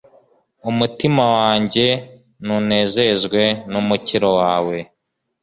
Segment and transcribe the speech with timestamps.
[0.69, 1.85] umutima wanjye
[2.45, 4.77] nunezezwe n'umukiro wawe